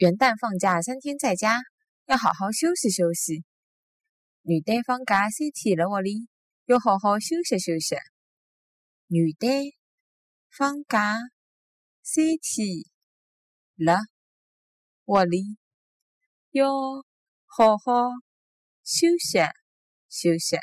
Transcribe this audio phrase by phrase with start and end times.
[0.00, 1.60] 元旦放假三天在家，
[2.06, 3.44] 要好好休息休息。
[4.44, 6.26] 元旦放假三天了，屋里
[6.64, 7.96] 要好好休息休息。
[9.08, 9.74] 元旦
[10.48, 11.18] 放假
[12.02, 12.66] 三天
[13.76, 13.98] 了，
[15.04, 15.58] 屋里
[16.52, 16.72] 要
[17.44, 18.08] 好好
[18.82, 19.38] 休息
[20.08, 20.56] 休息。